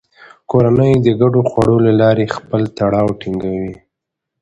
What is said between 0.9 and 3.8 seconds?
د ګډو خوړو له لارې خپل تړاو ټینګوي